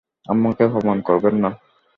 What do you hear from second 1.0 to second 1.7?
করবেন না।